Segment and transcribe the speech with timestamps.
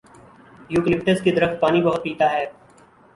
[0.69, 2.45] Eucalyptus کا درخت پانی بہت پیتا ہے۔